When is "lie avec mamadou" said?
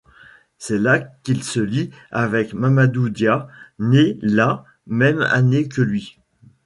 1.59-3.09